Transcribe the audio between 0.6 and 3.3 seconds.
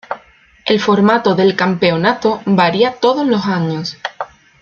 El formato del campeonato varía todos